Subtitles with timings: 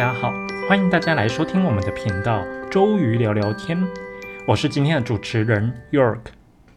[0.00, 0.32] 大家好，
[0.66, 3.86] 欢迎大家来收听我们的频道周瑜聊聊天，
[4.46, 6.20] 我是今天的主持人 York。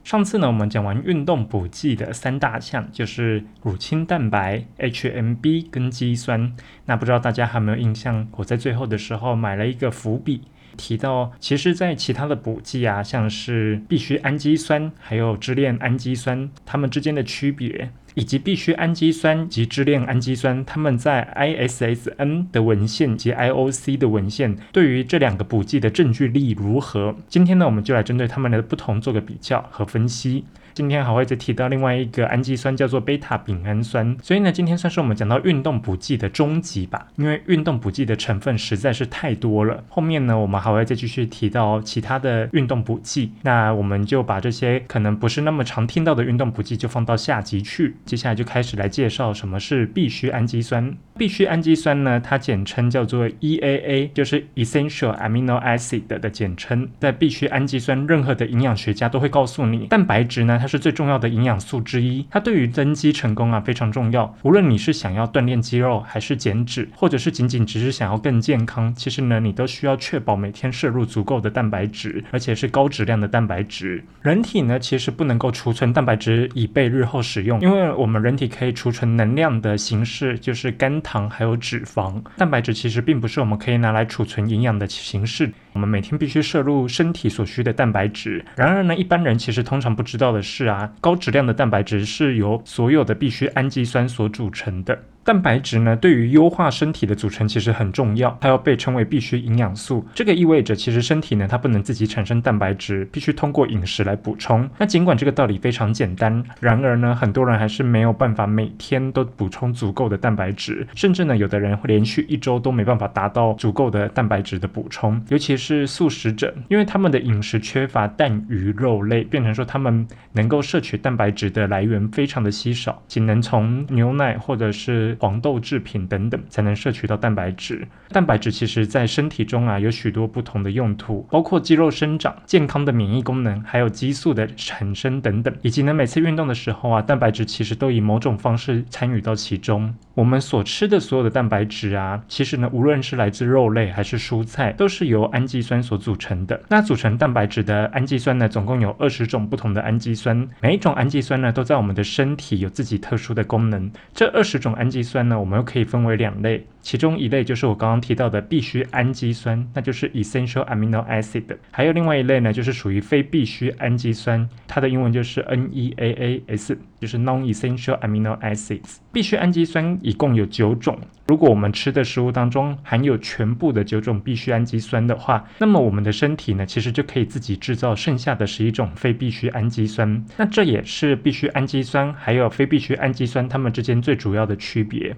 [0.04, 6.54] 上次呢，我们讲完运动补剂的三大项，就是乳清蛋白、HMB 跟肌酸。
[6.83, 8.28] 那不知道大家还有没有印象？
[8.36, 10.42] 我在最后的时候买了一个伏笔，
[10.75, 17.89] 提到其实在其他的补剂啊，像是必需氨基酸还有支链氨基酸，它们之间的区别。
[18.15, 27.15] 以及必需氨基酸及支链氨基酸，它们在 ISSN 的文献及 IOC 的文献对于这两个补剂的证据力如何？
[27.27, 30.45] 今天呢，我们就来针对它们的不同做个比较和分析。
[30.73, 34.16] 今天还会再提到另外一个氨基酸，叫做贝塔丙氨酸。
[34.22, 39.83] 所以呢，今天算是我们讲到运动补剂的终极吧，因为运动补剂的成分实在是太多了。
[39.89, 43.31] 后面呢，我们还会再继续提到其他的运动补剂。
[43.44, 47.95] 那我们就把这些可能不是那么常听到的运动补剂就放到下集去。
[48.05, 50.95] 接下来就开始来介绍什么是必需氨基酸。
[51.17, 56.89] 必需氨基酸呢，它简称叫做 EAA，就是 Essential Amino Acid 的简称。
[57.00, 60.58] 在必需氨基酸，任何的营养学家都会告诉你，蛋白质呢。
[60.59, 64.36] 它是最重要的营养素之一，它对于增肌成功啊非常重要。
[64.44, 74.03] 无论你是想要锻炼肌肉，还是减脂，或者是仅仅只是想要更健康，其实呢，你都需要确保每天摄入足够的蛋白质，而且是高质量的蛋白质。
[74.22, 85.54] 人体呢，其实不能够储存蛋白质以备日后使用，因为我们人体可以储存能量的形式就是肝糖还有脂肪，蛋白质其实并不是我们可以拿来储存营养的形式。
[85.74, 88.46] 我们每天必须摄入身体所需的蛋白质。
[88.56, 94.98] 然而呢，一般人其实通常不知道的是啊，高质量的蛋白质是由所有的必需氨基酸所组成的。
[95.26, 100.06] 蛋白质呢，对于优化身体的组成其实很重要，它要被称为必需营养素。
[100.14, 104.70] 这个意味着，其实身体呢，它不能自己产生蛋白质，必须通过饮食来补充。
[104.78, 115.23] 那尽管这个道理非常简单，然而呢，很多人还是没有办法每天都补充足够的蛋白质，甚至呢，有的人会连续一周都没办法达到足够的蛋白质的补充。
[115.30, 127.88] 尤其是是素食者，因为他们的饮食缺乏蛋、鱼、肉类，变成说他们能够摄取蛋白质的来源非常的稀少，仅能从牛奶或者是黄豆制品等等才能摄取到蛋白质。
[128.13, 135.51] 蛋白质其实在身体中啊有许多不同的用途，包括肌肉生长、健康的免疫功能，还有激素的产生等等。
[135.63, 139.94] 以及呢，每次运动的时候啊，蛋白质其实都以某种方式参与到其中。
[140.13, 146.62] 我们所吃的所有的蛋白质啊，其实呢，无论是来自肉类还是蔬菜，都是由氨基酸所组成的。
[146.69, 153.91] 那组成蛋白质的氨基酸呢，总共有二十种不同的氨基酸，每一种氨基酸呢，都在我们的身体有自己特殊的功能。
[154.13, 161.45] 这二十种氨基酸呢，我们又可以分为两类，其中一类就是我刚刚提到的必需氨基酸，那就是 essential amino acid。
[161.71, 168.97] 还有另外一类呢，就是属于非必需氨基酸，它的英文就是 NEAAS，就是 non-essential amino acids。
[169.13, 180.25] 必需氨基酸一共有九种，如果我们吃的食物当中含有全部的九种必需氨基酸的话，那么我们的身体呢，其实就可以自己制造剩下的十一种非必需氨基酸。
[180.35, 185.15] 那这也是必需氨基酸还有非必需氨基酸它们之间最主要的区别。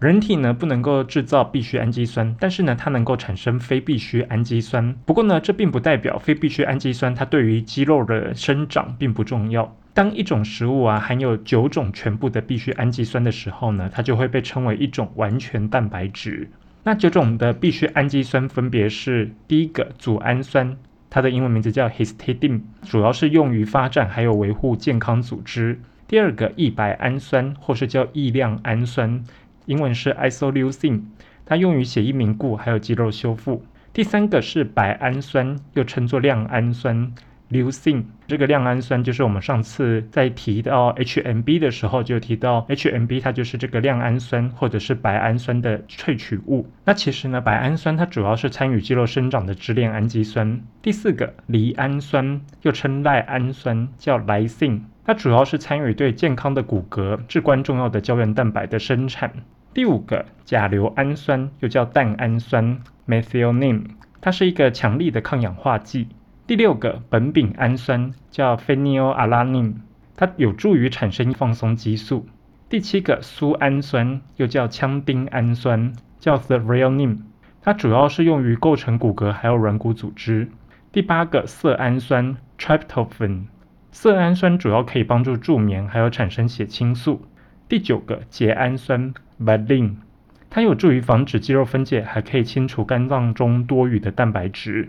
[0.00, 4.94] 人体呢不能够制造必需氨基酸，但是呢它能够产生非必需氨基酸。
[5.04, 9.76] 不过呢这并不代表非必需氨基酸它对于肌肉的生长并不重要。
[9.92, 16.48] 当一种食物啊含有九种全部的必需氨基酸的时候呢，它就会被称为一种完全蛋白质。
[16.84, 20.76] 那九种的必需氨基酸分别是：第一个组氨酸，
[21.10, 25.74] 它的英文名字叫 histidine，主要是用于发展还有维护健康组织；
[26.06, 29.24] 第二个异白氨酸，或是叫异亮氨酸，
[29.68, 31.02] 英文是 isoleucine，
[31.44, 33.62] 它用于血液凝固还有肌肉修复；
[33.92, 37.12] 第三个是白氨酸，又称作亮氨酸。
[37.50, 46.66] leucine 这个亮氨酸就是我们上次在提到 HMB 的时候就提到 HMB 它就是这个亮氨酸或者是白氨酸的萃取物。
[46.84, 50.60] 那其实呢，白氨酸它主要是参与肌肉生长的支链氨基酸。
[50.82, 59.32] 第四个赖氨酸又称赖氨酸，叫 lysine，它主要是参与对健康的骨骼至关重要的胶原蛋白的生产。
[59.78, 63.84] 第五个甲硫氨酸又叫蛋氨酸 methionine，
[64.20, 66.08] 它是一个强力的抗氧化剂。
[66.48, 69.74] 第六个苯丙氨酸叫 phenylalanine，
[70.16, 72.26] 它有助于产生放松激素。
[72.68, 77.18] 第七个苏氨酸又叫羟丁氨酸，叫 threonine，
[77.62, 80.48] 它主要是用于构成骨骼还有软骨组织。
[80.90, 83.44] 第八个色氨酸 tryptophan，
[83.92, 87.22] 色氨酸主要可以帮助助眠还有产生血清素。
[87.68, 89.98] 第九个缬氨酸 v a l i n
[90.48, 94.88] 它有助于防止肌肉分解，还可以清除肝脏中多余的蛋白质。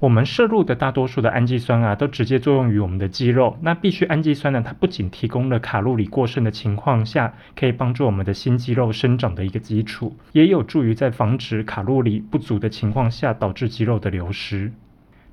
[0.00, 3.56] 我们摄入的大多数的氨基酸啊，都直接作用于我们的肌肉。
[3.62, 14.70] 那必需氨基酸呢，它不仅提供了卡路里过剩的情况下，可以帮助我们的新肌肉生长的一个基础，也有助于在防止卡路里不足的情况下导致肌肉的流失。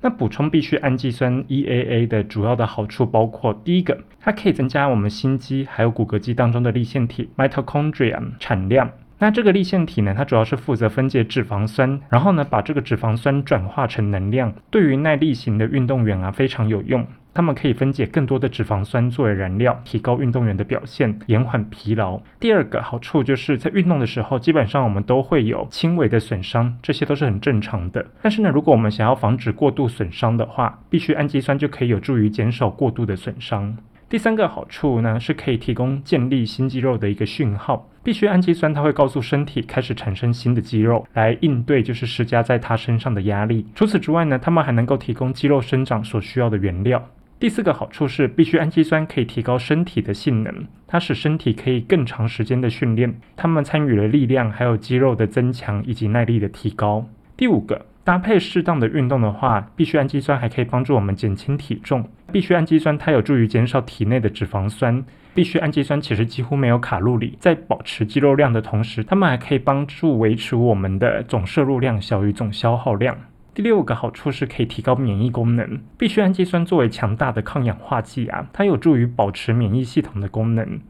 [0.04, 8.90] 那补充必需氨基酸 EAA 的主要的好处包括：第一个，它可以增加我们心肌还有骨骼肌当中的粒线体 mitochondria 产量。
[9.20, 14.52] 那这个粒线体呢，它主要是负责分解脂肪酸，然后呢，把这个脂肪酸转化成能量。
[14.68, 17.06] 对于耐力型的运动员啊，非常有用。
[17.34, 22.20] 他们可以分解更多的脂肪酸作为燃料，提高运动员的表现，延缓疲劳。
[22.38, 28.04] 第二个好处就是在运动的时候，基本上我们都会有轻微的损伤，这些都是很正常的。
[28.20, 33.76] 但是呢，如果我们想要防止过度损伤的话，必须氨基酸就可以有助于减少过度的损伤。
[34.08, 37.88] 第三个好处呢，是可以提供建立新肌肉的一个讯号。
[38.04, 43.64] 必需氨基酸它会告诉身体开始产生新的肌肉，来应对就是施加在它身上的压力。
[43.74, 47.02] 除此之外呢，它们还能够提供肌肉生长所需要的原料。
[47.42, 53.12] 第四个好处是，必需氨基酸可以提高身体的性能，它使身体可以更长时间的训练。
[53.34, 57.04] 它们参与了力量还有肌肉的增强以及耐力的提高。
[57.36, 57.86] 第五个。
[58.04, 62.04] 搭配适当的运动的话，必需氨基酸还可以帮助我们减轻体重。
[62.32, 65.04] 必需氨基酸它有助于减少体内的脂肪酸。
[65.34, 73.16] 必需氨基酸其实几乎没有卡路里，在保持肌肉量的同时，它们还可以帮助维持我们的总摄入量小于总消耗量。
[73.54, 75.78] 第六个好处是可以提高免疫功能。
[75.98, 80.80] 必需氨基酸作为强大的抗氧化剂啊，它有助于保持免疫系统的功能。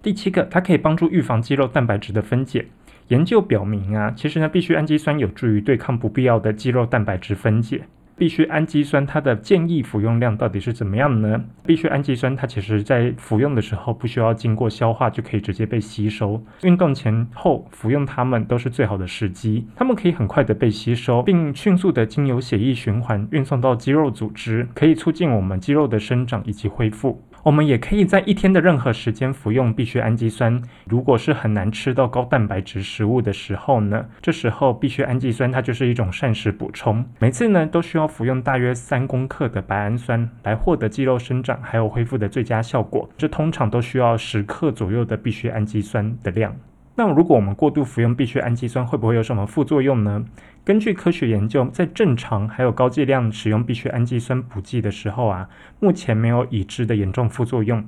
[0.00, 2.66] 第七个，它可以帮助预防肌肉蛋白质的分解。
[3.08, 7.82] 研究表明啊，其实呢，必需氨基酸有助于对抗不必要的肌肉蛋白质分解。
[8.22, 11.42] 必须氨基酸它的建议服用量到底是怎么样呢？
[11.66, 16.40] 必须氨基酸它其实在服用的时候不需要经过消化就可以直接被吸收。
[16.62, 27.20] 运动前后服用它们都是最好的时机，它们可以很快的被吸收，并迅速的经由血液循环运送到肌肉组织，可以促进我们肌肉的生长以及恢复。
[27.44, 30.62] 我们也可以在一天的任何时间服用必需氨基酸。
[30.84, 37.04] 如果是很难吃到高蛋白质食物的时候呢，这时候必需氨基酸它就是一种膳食补充。
[37.18, 43.08] 每次呢都需要服用大约三公克的白氨酸来获得肌肉生长还有恢复的最佳效果。
[43.18, 46.54] 这通常都需要十克左右的必需氨基酸的量。
[46.94, 50.22] 那如果我们过度服用必需氨基酸，会不会有什么副作用呢？
[50.64, 55.48] 根据科学研究，在正常还有高剂量使用必需氨基酸补剂的时候啊，
[55.80, 57.84] 目前没有已知的严重副作用。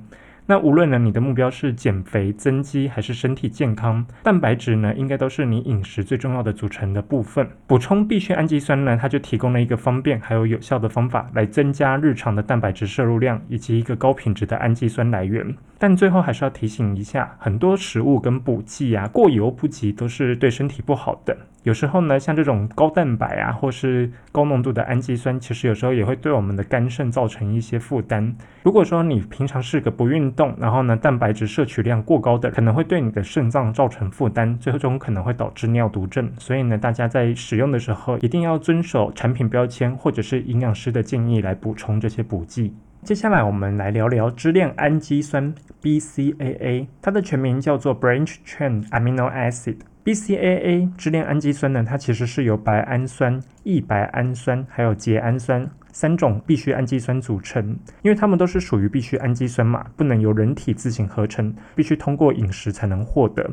[0.47, 7.49] 那无论呢，你的目标是减肥、增肌还是身体健康，蛋白质呢，应该都是你饮食最重要的组成的部分。
[7.65, 15.55] 补充必需氨基酸呢，它就提供了一个方便还有有效的方法，来增加日常的蛋白质摄入量，以及一个高品质的氨基酸来源。
[15.79, 21.37] 但最后还是要提醒一下，很多食物跟补剂啊，过犹不及，都是对身体不好的。
[21.65, 28.35] 有时候呢，像这种高蛋白啊，或是高浓度的氨基酸，其实有时候也会对我们的肝肾造成一些负担。
[28.61, 36.31] 如果说你平常是个不运动，然后呢，蛋白质摄取量过高的，可能会对你的肾脏造成负担，最终可能会导致尿毒症。
[36.37, 42.75] 所以呢，大家在使用的时候一定要遵守产品标签或者是营养师的建议来补充这些补剂。
[43.01, 49.77] 接下来我们来聊聊支链氨基酸 BCAA，它的全名叫做 Branch Chain Amino Acid。
[50.05, 57.75] BCAA 支链氨基酸呢，它其实是由白氨酸、异白氨酸还有缬氨酸三种必需氨基酸组成。
[58.03, 63.49] 因为它们都是属于必需氨基酸嘛，不能由人体自行合成，必须通过饮食才能获得。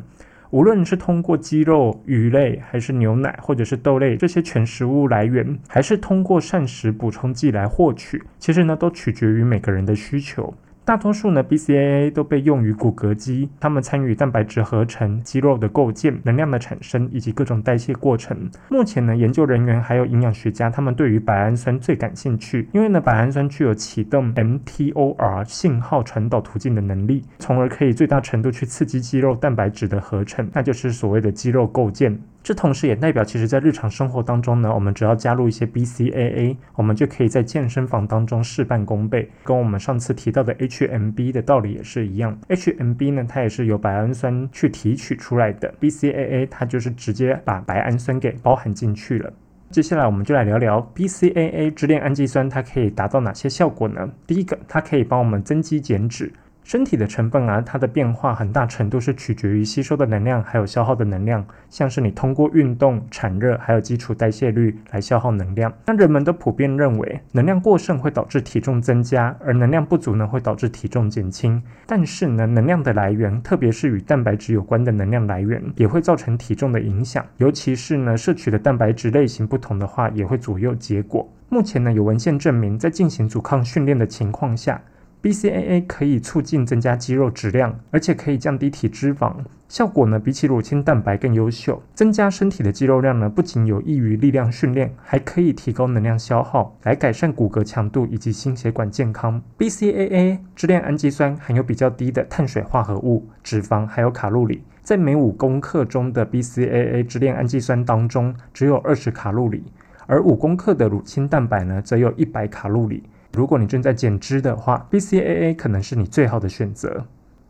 [0.51, 10.53] 无论是通过鸡肉、鱼类，还是牛奶或者是豆类这些全食物来源，还是通过膳食补充剂来获取，其实呢都取决于每个人的需求。
[10.85, 18.49] 大多数呢，BCAA 都被用于骨骼肌，它们参与蛋白质合成、肌肉的构建、能量的产生以及各种代谢过程。
[18.67, 32.19] 目前呢，研究人员还有营养学家，他们对于白氨酸最感兴趣，因为呢，白氨酸具有启动 mTOR 信号传导途径的能力，从而可以最大程度去刺激肌肉蛋白质的合成，那就是所谓的肌肉构建。
[32.43, 39.31] 这同时也代表，其实，在日常生活当中呢，我们只要加入一些 BCAA，我们就可以在健身房当中事半功倍。
[39.45, 42.37] 跟我们上次提到的 H HMB 的道理也是一样。
[42.49, 49.31] HMB 呢，它也是由白氨酸去提取出来的，BCAA 它就是直接把白氨酸给包含进去了。
[49.69, 54.09] 接下来，我们就来聊聊 BCAA 支链氨基酸，它可以达到哪些效果呢？
[54.27, 56.31] 第一个，它可以帮我们增肌减脂。
[56.63, 65.71] 身体的成分啊，它的变化很大程度是取决于吸收的能量还有消耗的能量，像是你通过运动产热，还有基础代谢率来消耗能量。
[65.85, 71.61] 那人们都普遍认为，能量过剩会导致体重增加，而能量不足呢会导致体重减轻。
[71.85, 77.25] 但是呢，能量的来源，特别是与蛋白质有关的能量来源，也会造成体重的影响。
[77.37, 81.29] 尤其是呢，摄取的蛋白质类型不同的话，也会左右结果。
[81.49, 84.81] 目前呢，有文献证明，在进行阻抗训练的情况下。
[85.23, 89.37] BCAA 可以促进增加肌肉质量，而且可以降低体脂肪，
[89.69, 91.81] 效果呢比起乳清蛋白更优秀。
[91.93, 99.41] 增加身体的肌肉量呢，不仅有益于力量训练，还可以提高能量消耗，来改善骨骼强度以及心血管健康。
[99.57, 109.63] BCAA 支链氨基酸含有比较低的碳水化合物、脂肪还有卡路里，在每五公克中的 BCAA 支链氨基酸当中只有二十卡路里，
[110.05, 113.03] 而五公克的乳清蛋白呢，则有一百卡路里。
[113.35, 117.03] 如果你正在减脂的话，BCAA 可能是你最好的选择。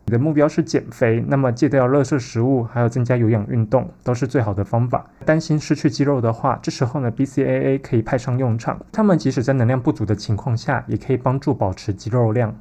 [0.06, 5.04] 你的目标是减肥，那么戒掉垃圾食物，还有增加有氧运动，都是最好的方法。
[5.26, 8.78] 担心失去肌肉的话，这时候呢，BCAA 可以派上用场。
[8.92, 12.54] 它们即使在能量不足的情况下，也可以帮助保持肌肉量。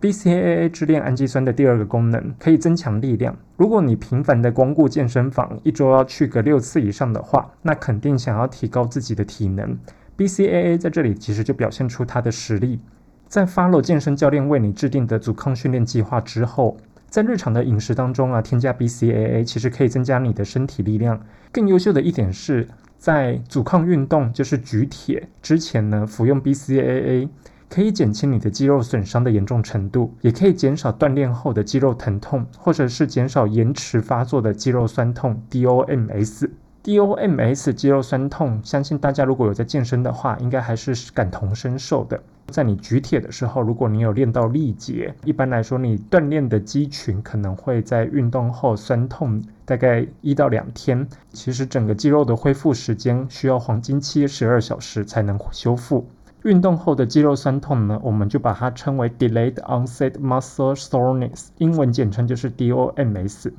[0.00, 3.36] BCAA 支链氨基酸的第二个功能，可以增强力量。
[3.56, 9.76] 如果你频繁的光顾健身房，一周要去个六次以上的话，那肯定想要提高自己的体能。
[10.20, 12.78] BCAA 在这里其实就表现出它的实力，
[13.26, 16.76] 在 follow 健身教练为你制定的阻抗训练计划之后，
[17.08, 21.18] 在日常的饮食当中啊，添加 BCAA 其实可以增加你的身体力量。
[21.50, 27.30] 更优秀的一点是，在阻抗运动就是举铁之前呢，服用 BCAA
[27.70, 36.50] 可以减轻你的肌肉损伤的严重程度，也可以减少锻炼后的肌肉疼痛，或者是减少延迟发作的肌肉酸痛 DOMS。
[36.82, 42.18] DOMS 肌肉酸痛，相信大家如果有在健身的话，应该还是感同身受的。
[42.46, 51.06] 在你举铁的时候，如果你有练到力竭，一般来说你锻炼的肌群可能会在运动后酸痛大概一到两天。
[51.32, 56.06] 其实整个肌肉的恢复时间需要黄金期十二小时才能修复。
[56.44, 63.52] 运动后的肌肉酸痛呢，我们就把它称为 Delayed Onset Muscle Soreness，英文简称就是 DOMS。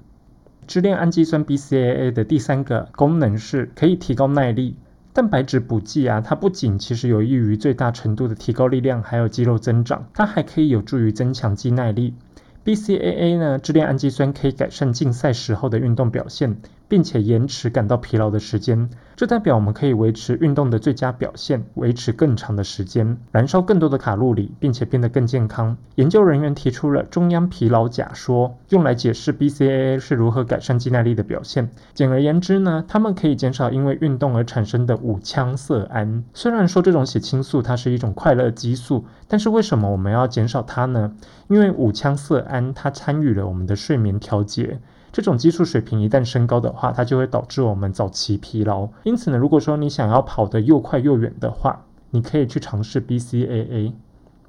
[0.71, 4.77] 支链氨基酸 BCAA 的第三个功能是可以提高耐力。
[5.11, 12.13] 蛋白质补剂啊，它不仅其实有益于最大程度的提高力量，还有肌肉增长，它还可以有助于增强肌耐力。
[12.63, 16.55] BCAA 呢，支链氨基酸可以改善竞赛时候的运动表现。
[16.91, 25.77] 并且延迟感到疲劳的时间，这代表我们可以维持运动的最佳表现，维持更长的时间，燃烧更多的卡路里，并且变得更健康。
[25.95, 31.69] 研究人员提出了中央疲劳假说，用来解释 BCAA 是如何改善肌耐力的表现。
[31.93, 36.25] 简而言之呢，它们可以减少因为运动而产生的五羟色胺。
[36.33, 41.13] 虽然说这种血清素它是一种快乐激素，但是为什么我们要减少它呢？
[41.47, 44.81] 因为五羟色胺它参与了我们的睡眠调节。
[45.11, 48.87] 这种激素水平一旦升高的话，它就会导致我们早期疲劳。
[49.03, 53.93] 因此呢，如果说你想要跑得又快又远的话，你可以去尝试 BCAA。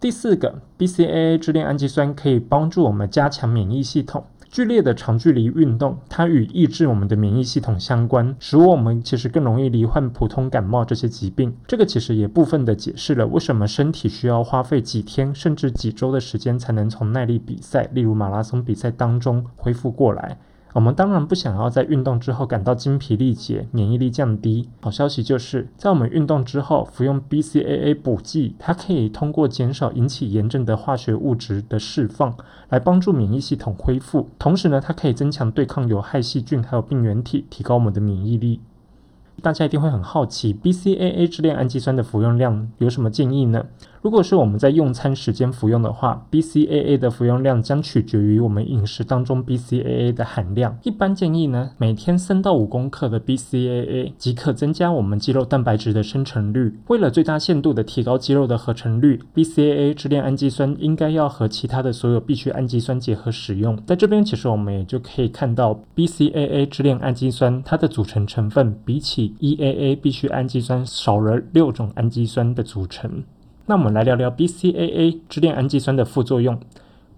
[0.01, 4.25] 第四个，BCAA 支链氨基酸可以帮助我们加强免疫系统。
[4.49, 11.57] 剧烈的长距离运动，它与抑制我们的免疫系统相关，使我们其实更容易罹患普通感冒这些疾病。
[11.67, 20.37] 这个其实也部分的解释了为什么身体需要花费几天甚至几周的时间才能从耐力比赛，例如马拉松比赛当中恢复过来。
[20.75, 24.71] 我们当然不想要在运动之后感到精疲力竭、免疫力降低。
[24.81, 32.35] 好消息就是在我们运动之后服用 BCAA 补剂，它可以通过减少引起炎症的化学物质的释放，
[32.71, 34.31] 来帮助免疫系统恢复。
[34.39, 38.61] 同时呢，它可以增强对抗有害细菌还有病原体，提高我们的免疫力。
[39.41, 43.65] 大家一定会很好奇，BCAA 支链氨基酸的服用量有什么建议呢？
[44.03, 50.77] 如果是我们在用餐时间服用的话，BCAA 的服用量将取决于我们饮食当中 BCAA 的含量。
[50.83, 56.77] 一般建议呢，每天三到五公克的 BCAA 即可增加我们肌肉蛋白质的生成率。
[56.89, 63.79] 为了最大限度的提高肌肉的合成率，BCAA 支链氨基酸应该要和其他的所有必需氨基酸结合使用。
[63.87, 73.23] 在这边，其实我们也就可以看到 BCAA 支链氨基酸它的组成成分比起 EAA 必需氨基酸少了六种氨基酸的组成。
[73.67, 76.59] 那我们来聊聊 BCAA 支链氨基酸的副作用。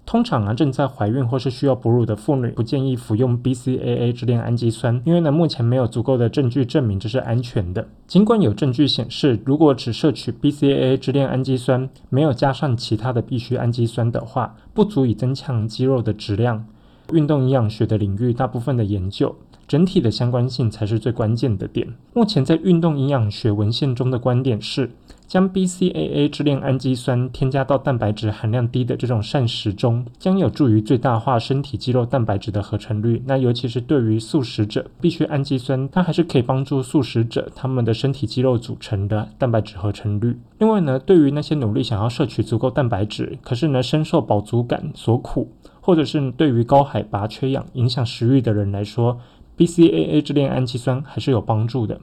[0.07, 7.89] 通常啊，正在怀孕或是需要哺乳的妇女不建议服用 BCAA 支链氨基酸，因为呢，目前没有足够的证据证明这是安全的。
[8.07, 16.67] 尽管有证据显示，如果只摄取 BCAA 支链氨基酸，没有加上其他的必需氨基酸的话，不足以增强肌肉的质量。
[17.13, 19.35] 运动营养学的领域，大部分的研究。
[19.67, 21.89] 整体的相关性才是最关键的点。
[22.13, 24.91] 目前在运动营养学文献中的观点是，
[25.27, 33.23] 将 BCAA 支链氨基酸添加到蛋白质含量低的这种膳食中，将有助于最大化身体肌肉蛋白质的合成率。
[33.27, 40.39] 那尤其是对于素食者，必需氨基酸它还是可以帮助素食者他们的身体肌肉组成的蛋白质合成率。
[40.59, 45.49] 另外呢，对于那些努力想要摄取足够蛋白质，可是呢深受饱足感所苦，
[45.81, 49.19] 或者是对于高海拔缺氧影响食欲的人来说
[49.57, 52.01] ，BCAA 支链氨基酸还是有帮助的。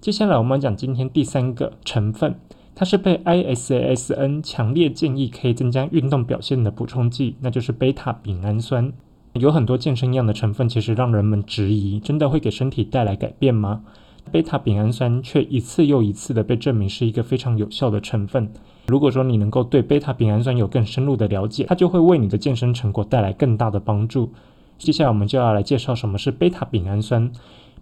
[0.00, 2.34] 接下来我们讲今天第三个成分。
[2.82, 8.92] 它是被 ISSN 强烈建议可以增加运动表现的补充剂，那就是贝塔丙氨酸。
[9.34, 13.84] 有很多健身样的成分，其实让人们质疑：真的会给身体带来改变吗？
[14.32, 18.50] 贝塔丙氨酸却一次又一次的被证明是一个非常有效的成分。
[18.88, 24.32] 如果说你能够对贝塔丙氨酸有更深入的了解，它就会为你的健身成果带来更大的帮助。
[24.76, 27.30] 接下来我们就要来介绍什么是贝塔丙氨酸。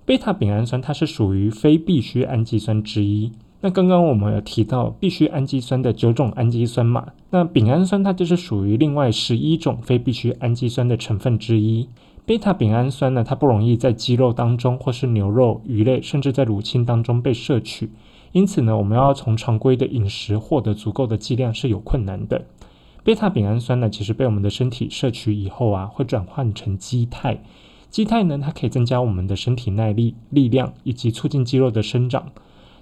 [0.04, 3.32] 贝塔丙氨酸它是属于非必需氨基酸之一。
[3.62, 7.08] 那刚刚我们有提到必需氨基酸的九种氨基酸嘛？
[7.28, 11.86] 那丙氨酸它就是属于另外十一种非必需氨基酸的成分之一。
[12.24, 17.90] 贝塔丙氨酸呢，它不容易在肌肉当中或是牛肉、鱼类，甚至在乳清当中被摄取，
[18.32, 22.46] 因此呢，我们要从常规的饮食获得足够的剂量是有困难的。
[23.02, 27.42] 贝塔丙氨酸呢，其实被我们的身体摄取以后啊，会转换成肌肽。
[27.90, 32.26] 肌肽呢，它可以增加我们的身体耐力、力量以及促进肌肉的生长。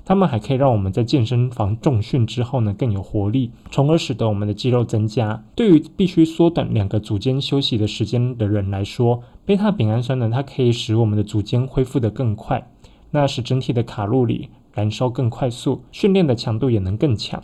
[0.09, 5.45] 它们还可以让我们在健身房重训之后呢更有活力，从而使得我们的肌肉增加。
[5.55, 12.71] 对于必须缩短两个组间休息的时间的人来说，贝塔丙氨酸呢，它可以使我们的组间恢复得更快，
[13.11, 17.43] 那使整体的卡路里燃烧更快速，训练的强度也能更强。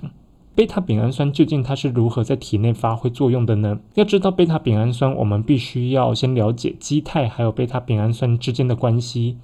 [0.55, 3.79] 贝塔丙氨酸究竟它是如何在体内发挥作用的呢？
[3.97, 9.37] 要知道贝塔丙氨酸，我们必须要先了解肌肽还有贝塔丙氨酸之间的关系。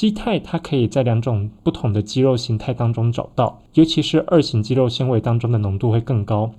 [0.00, 6.50] 肌肽它可以在两种不同的肌肉形态当中找到，尤其是二型肌肉纤维当中的浓度会更高。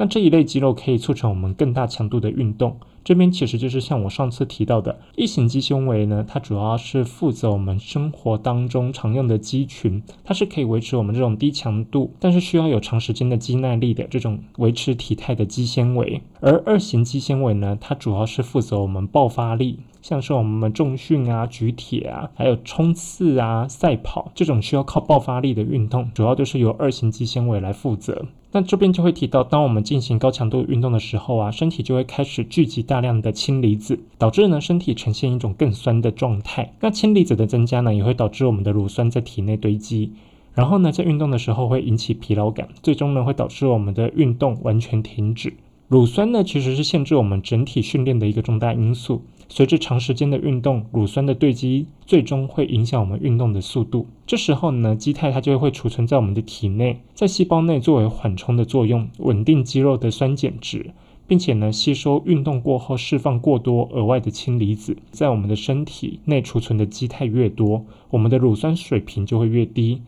[0.00, 2.74] 那这一类肌肉可以促成我们更大强度的运动。
[3.04, 16.22] 这边其实就是像我上次提到的，一型肌纤维呢，它主要是负责我们生活当中常用的肌群，它是可以维持我们这种低强度，但是需要有长时间的肌耐力的这种维持体态的肌纤维。
[16.40, 19.80] 而二型肌纤维呢，它主要是负责我们爆发力。
[20.00, 28.24] 像是我们重训啊、举铁啊，还有冲刺啊、赛跑这种需要靠爆发力的运动，主要都是由二型肌纤维来负责。
[28.52, 36.72] 那这边就会提到，当我们进行高强度运动的时候啊，身体就会开始聚集大量的氢离子，导致呢身体呈现一种更酸的状态。
[36.80, 40.12] 那氢离子的增加呢，也会导致我们的乳酸在体内堆积，
[40.52, 45.54] 然后呢在运动的时候会引起疲劳感，最终呢会导致我们的运动完全停止。
[45.86, 49.22] 乳酸呢其实是限制我们整体训练的一个重大因素。
[49.52, 54.06] 随着长时间的运动，乳酸的堆积最终会影响我们运动的速度。
[54.24, 60.92] 这时候呢，肌肽它就会储存在我们的体内，在细胞内作为缓冲的作用，稳定肌肉的酸碱值，
[61.26, 64.96] 并且呢，吸收运动过后释放过多额外的氢离子。
[65.10, 70.02] 在我们的身体内储存的肌肽越多，我们的乳酸水平就会越低。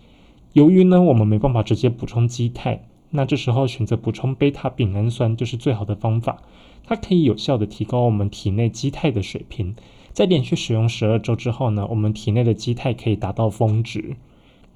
[0.52, 6.42] 由于呢，我们没办法直接补充肌肽，那这时候选择补充贝塔丙氨酸就是最好的方法。
[6.84, 9.74] 它可以有效的提高我们体内肌肽的水平，
[10.12, 14.16] 在连续使用十二周之后呢，我们体内的肌肽可以达到峰值。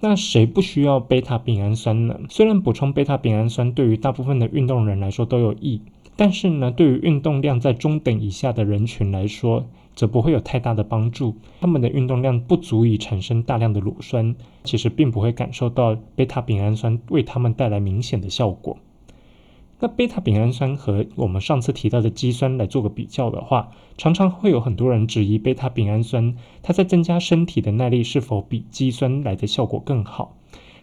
[0.00, 2.20] 那谁不需要贝塔丙氨酸呢？
[2.28, 5.80] 虽然补充贝塔丙氨酸对于大部分的运动人来说都有益，
[6.16, 11.34] 但是呢，对于运动量在中等以下的人群来说，则不会有太大的帮助。
[11.60, 18.76] 他们的运动量不足以产生大量的乳酸，其实并不会感受到贝塔丙氨酸为他们带来明显的效果。
[19.78, 30.34] 那贝塔丙氨酸和我们上次提到的肌酸来做个比较的话，常常会有很多人质疑贝塔丙氨酸它在增加身体的耐力是否比肌酸来的效果更好。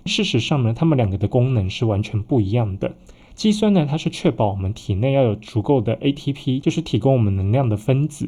[0.06, 2.94] 事实上呢，它们两个的功能是完全不一样的。
[3.34, 8.28] 肌酸呢，它是确保我们体内要有足够的 ATP，就是提供我们能量的分子；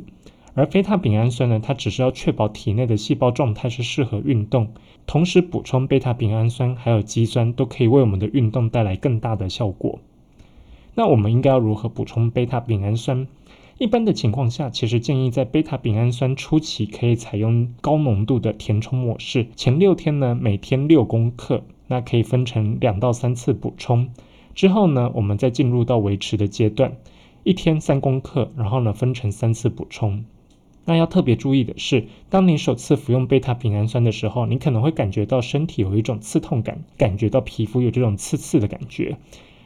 [0.56, 4.70] 而贝塔丙氨酸呢，它只是要确保体内的细胞状态是适合运动。
[5.06, 10.00] 同时补充贝塔丙氨酸还有肌酸都可以为我们的运动带来更大的效果。
[10.96, 13.28] 那我们应该要如何补充贝塔丙氨酸？
[13.78, 19.48] 一般的情况下，其实建议在贝塔丙氨酸初期可以采用高浓度的填充模式。
[19.58, 24.08] 前六天呢，每天六公克，那可以分成两到三次补充。
[24.54, 26.96] 之后呢，我们再进入到维持的阶段，
[27.44, 30.24] 一天三公克，然后呢分成三次补充。
[30.86, 39.18] 那要特别注意的是，当你首次服用贝塔丙氨酸的时候，你可能会感觉到身体有一种刺痛感，感觉到皮肤有这种刺刺的感觉。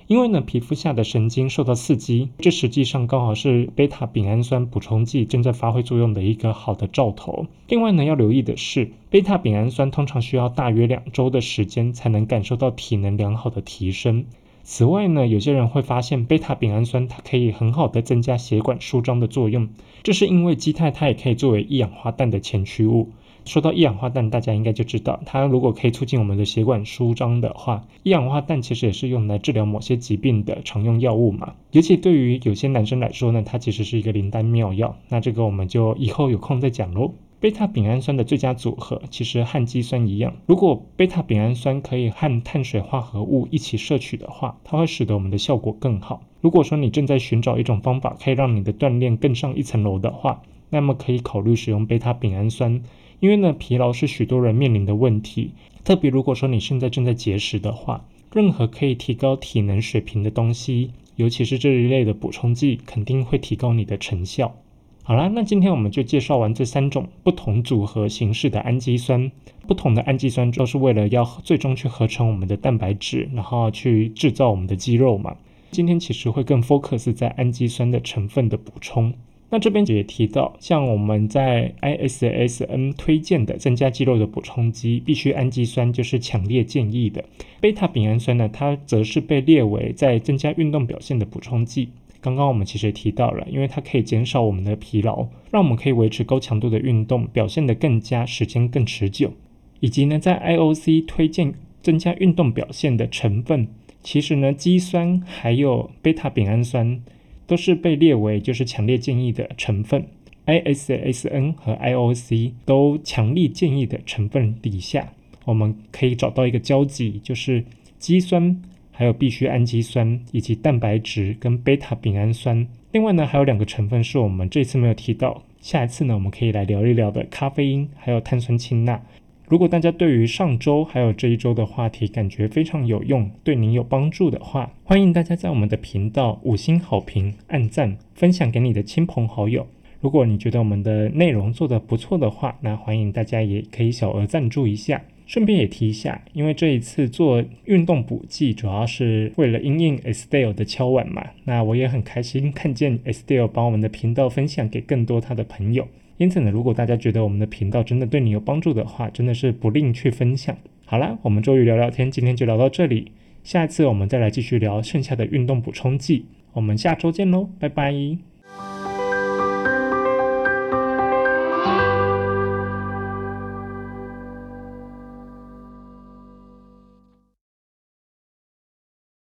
[0.09, 7.45] 因为呢，皮肤下的神经受到刺激，这实际上刚好是贝塔丙氨酸补充剂正在发挥作用的一个好的兆头。
[7.67, 14.25] 另外呢，要留意的是，贝塔丙氨酸通常需要大约两周的时间才能感受到体能良好的提升。
[14.63, 19.69] 此外呢，有些人会发现贝塔丙氨酸它可以很好的增加血管舒张的作用，
[20.01, 23.09] 这是因为基肽它也可以作为一氧化氮的前驱物。
[23.49, 31.55] 说到一氧化氮，大家应该就知道，它如果可以促进我们的血管舒张的话，一氧化氮其实也是用来治疗某些疾病的常用药物嘛。
[31.71, 34.95] 尤其对于有些男生来说呢，它其实是一个灵丹妙药。
[35.07, 37.11] 那这个我们就以后有空再讲喽。
[37.39, 46.21] 贝塔丙氨酸的最佳组合其实和肌酸一样，如果贝塔丙氨酸可以和碳水化合物一起摄取的话，它会使得我们的效果更好。
[46.41, 52.83] 如果说你正在寻找一种方法可以让你的锻炼更上一层楼的话，那么可以考虑使用贝塔丙氨酸。
[53.19, 55.51] 因为呢，疲劳是许多人面临的问题，
[55.83, 64.55] 特别如果说你现在正在节食的话，任何可以提高体能水平的东西，尤其是这一类的补充剂，肯定会提高你的成效。
[65.03, 69.31] 好啦，那今天我们就介绍完这三种不同组合形式的氨基酸，
[69.67, 75.35] 不同的氨基酸都是为了要最终去合成我们的蛋白质，然后去制造我们的肌肉嘛。
[75.71, 79.13] 今天其实会更 focus 在氨基酸的成分的补充。
[79.51, 87.25] 那这边也提到，像我们在 ISSN 推荐的增加肌肉的补充剂，必须氨基酸就是强烈建议的。
[87.59, 91.89] 贝塔丙氨酸呢，它则是被列为在增加运动表现的补充剂。
[92.21, 99.33] 刚刚我们其实也提到了，因为它可以减少我们的疲劳，让我们可以维持高强度的运动，表现得更加时间更持久。
[99.79, 103.67] 以及呢，在 IOC 推荐增加运动表现的成分，
[104.03, 107.01] 其实呢，肌酸还有贝塔丙氨酸。
[107.49, 110.05] 都是被列为就是强烈建议的成分
[110.45, 115.11] ，ISSN 和 IOC 都强力建议的成分底下，
[115.45, 117.63] 我们可以找到一个交集，就是
[117.97, 122.67] 肌酸、还有必需氨基酸以及蛋白质跟贝塔丙氨酸。
[122.91, 129.01] 另外呢，还有两个成分是我们这次没有提到，下一次呢我们可以来聊一聊的咖啡因还有碳酸氢钠。
[129.49, 139.65] 如果大家对于上周还有这一周的话题感觉非常有用，对您有帮助的话，欢迎大家在我们的频道五星好评、按赞、分享给你的亲朋好友。
[140.01, 145.01] 如果你觉得我们的内容做得不错的话，那欢迎大家也可以小额赞助一下。
[145.25, 155.87] 顺便也提一下，因为这一次做运动补剂，主要是为了应应 Estelle 的敲碗嘛，那我也很开心看见 Estelle 把我们的频道分享给更多他的朋友。
[156.19, 160.55] 因此呢，如果大家觉得我们的频道真的对你有帮助的话，真的是不吝去分享。
[160.85, 166.25] 好啦，我们周瑜聊聊天，今天就聊到这里，下一次我们再来继续聊剩下的运动补充剂。
[166.51, 168.88] 我们下周见喽，拜拜。